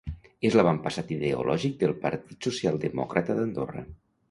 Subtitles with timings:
[0.47, 3.89] És l'avantpassat ideològic del Partit Socialdemòcrata d'Andorra.